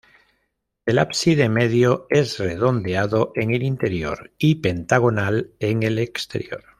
[0.87, 6.63] El ábside medio es redondeado en el interior y pentagonal en el exterior.